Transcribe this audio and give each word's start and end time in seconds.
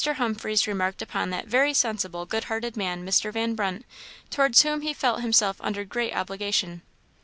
Humphreys 0.03 0.65
remarked 0.65 1.03
upon 1.03 1.29
"that 1.29 1.45
very 1.45 1.75
sensible, 1.75 2.25
good 2.25 2.45
hearted 2.45 2.75
man, 2.75 3.05
Mr. 3.05 3.31
Van 3.31 3.53
Brunt, 3.53 3.85
towards 4.31 4.63
whom 4.63 4.81
he 4.81 4.95
felt 4.95 5.21
himself 5.21 5.57
under 5.59 5.85
great 5.85 6.15
obligation." 6.15 6.81